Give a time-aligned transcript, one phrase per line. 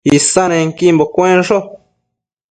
[0.13, 1.57] Isannequimbo cuensho